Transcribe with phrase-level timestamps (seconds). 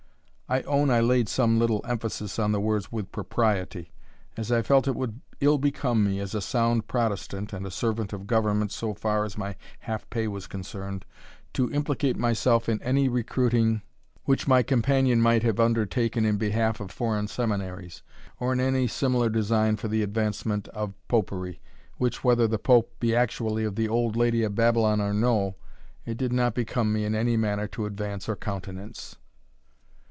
[0.49, 3.93] I own I laid some little emphasis on the words "with propriety,"
[4.35, 8.27] as I felt it would ill become me, a sound Protestant, and a servant of
[8.27, 11.05] government so far as my half pay was concerned,
[11.53, 13.81] to implicate myself in any recruiting
[14.25, 18.03] which my companion might have undertaken in behalf of foreign seminaries,
[18.37, 21.61] or in any similar design for the advancement of Popery,
[21.95, 25.55] which, whether the Pope be actually the old lady of Babylon or no,
[26.05, 29.15] it did not become me in any manner to advance or countenance.